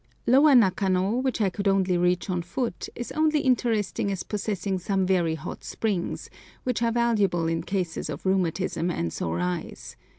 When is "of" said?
8.09-8.25